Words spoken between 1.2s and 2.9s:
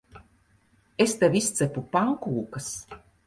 izcepu pankūkas.